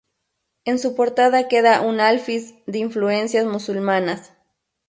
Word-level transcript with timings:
En 0.65 0.79
su 0.79 0.95
portada 0.95 1.47
queda 1.47 1.81
un 1.81 1.99
alfiz 1.99 2.55
de 2.65 2.79
influencias 2.79 3.45
musulmanas. 3.45 4.33